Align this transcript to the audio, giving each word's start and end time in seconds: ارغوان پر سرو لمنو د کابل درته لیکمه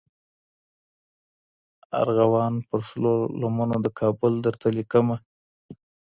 ارغوان 2.01 2.53
پر 2.67 2.79
سرو 2.87 3.15
لمنو 3.39 3.77
د 3.85 3.87
کابل 3.99 4.33
درته 4.45 4.67
لیکمه 4.77 5.17